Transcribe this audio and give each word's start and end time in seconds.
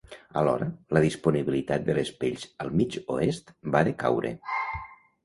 Alhora, 0.39 0.67
la 0.97 1.01
disponibilitat 1.03 1.85
de 1.89 1.95
les 1.97 2.11
pells 2.23 2.45
al 2.65 2.73
mig 2.79 2.97
oest 3.17 3.53
va 3.77 3.85
decaure. 3.91 4.33